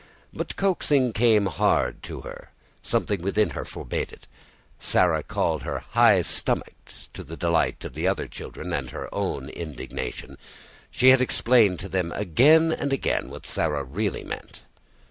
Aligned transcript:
But 0.33 0.55
coaxing 0.55 1.13
came 1.13 1.45
hard 1.45 2.01
to 2.09 2.21
her; 2.21 2.49
something 2.81 3.21
within 3.21 3.51
her 3.51 3.63
forbade 3.63 4.11
it. 4.11 4.25
Sarah 4.79 5.21
called 5.21 5.61
her 5.61 5.83
"high 5.91 6.23
stomached", 6.23 7.13
to 7.13 7.23
the 7.23 7.37
delight 7.37 7.85
of 7.85 7.93
the 7.93 8.07
other 8.07 8.27
children 8.27 8.73
and 8.73 8.89
her 8.89 9.13
own 9.13 9.49
indignation; 9.49 10.39
she 10.89 11.09
had 11.11 11.21
explained 11.21 11.77
to 11.81 11.87
them 11.87 12.11
again 12.15 12.71
and 12.71 12.91
again 12.91 13.29
what 13.29 13.45
Sarah 13.45 13.83
really 13.83 14.23
meant. 14.23 14.61